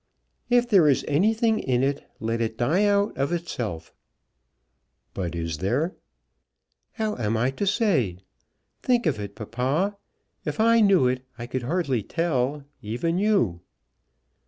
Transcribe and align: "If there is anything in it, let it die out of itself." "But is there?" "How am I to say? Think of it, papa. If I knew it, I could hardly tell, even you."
"If 0.49 0.67
there 0.67 0.87
is 0.89 1.05
anything 1.07 1.59
in 1.59 1.83
it, 1.83 2.09
let 2.19 2.41
it 2.41 2.57
die 2.57 2.85
out 2.85 3.15
of 3.15 3.31
itself." 3.31 3.93
"But 5.13 5.35
is 5.35 5.59
there?" 5.59 5.95
"How 6.93 7.15
am 7.17 7.37
I 7.37 7.51
to 7.51 7.67
say? 7.67 8.17
Think 8.81 9.05
of 9.05 9.19
it, 9.19 9.35
papa. 9.35 9.95
If 10.43 10.59
I 10.59 10.81
knew 10.81 11.05
it, 11.07 11.23
I 11.37 11.45
could 11.45 11.61
hardly 11.61 12.01
tell, 12.01 12.63
even 12.81 13.19
you." 13.19 13.61